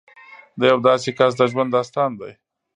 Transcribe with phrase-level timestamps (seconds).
[0.59, 2.31] د یو داسې کس د ژوند داستان دی